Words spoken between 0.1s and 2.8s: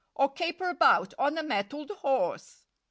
Or caper about on a mettled horse!